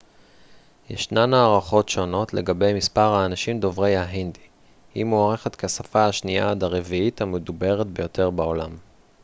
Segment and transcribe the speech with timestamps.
[0.89, 4.39] ישנן הערכות שונות לגבי מספר האנשים דוברי ההינדי
[4.95, 8.71] היא מוערכת כשפה השנייה עד הרביעית המדוברת ביותר בעולם